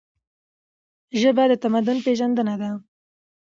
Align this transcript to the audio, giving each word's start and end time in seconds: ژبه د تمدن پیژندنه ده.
ژبه 1.19 1.43
د 1.49 1.53
تمدن 1.63 1.97
پیژندنه 2.05 2.55
ده. 2.61 2.69